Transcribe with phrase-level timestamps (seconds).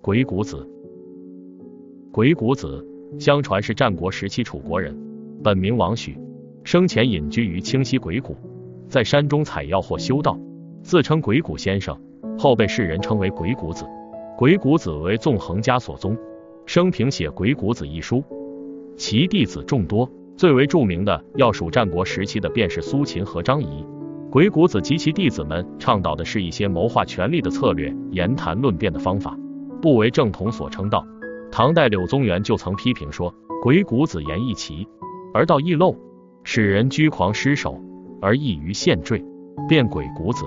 [0.00, 0.64] 鬼谷子，
[2.12, 2.86] 鬼谷子，
[3.18, 4.96] 相传是战国时期楚国人，
[5.42, 6.16] 本名王许，
[6.62, 8.36] 生前隐居于清溪鬼谷，
[8.88, 10.38] 在山中采药或修道，
[10.84, 12.00] 自称鬼谷先生，
[12.38, 13.84] 后被世人称为鬼谷子。
[14.36, 16.16] 鬼谷子为纵横家所宗，
[16.64, 18.22] 生平写《鬼谷子》一书，
[18.96, 23.84] 其弟子众多，最为著名的要数战国时期的便是苏秦和张仪。
[24.30, 29.36] 鬼谷子及其弟子们倡导的是一些谋划权力的策略，言谈论辩的方法。
[29.80, 31.04] 不为正统所称道。
[31.50, 34.86] 唐代柳宗元就曾批评说：“鬼谷子言易奇，
[35.32, 35.96] 而道易漏，
[36.44, 37.80] 使人居狂失守，
[38.20, 39.24] 而易于陷坠，
[39.68, 40.44] 变鬼谷子。”